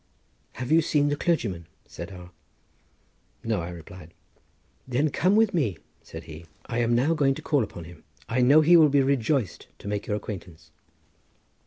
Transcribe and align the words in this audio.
"Have 0.53 0.71
you 0.71 0.81
seen 0.81 1.09
the 1.09 1.15
clergyman?" 1.15 1.67
said 1.85 2.11
R—. 2.11 2.31
"No," 3.43 3.61
I 3.61 3.69
replied. 3.69 4.15
"Then 4.87 5.11
come 5.11 5.35
with 5.35 5.53
me," 5.53 5.77
said 6.01 6.23
he; 6.23 6.47
"I 6.65 6.79
am 6.79 6.95
now 6.95 7.13
going 7.13 7.35
to 7.35 7.41
call 7.43 7.61
upon 7.61 7.83
him. 7.83 8.03
I 8.27 8.41
know 8.41 8.61
he 8.61 8.75
will 8.75 8.89
be 8.89 9.03
rejoiced 9.03 9.67
to 9.77 9.87
make 9.87 10.07
your 10.07 10.15
acquaintance." 10.17 10.71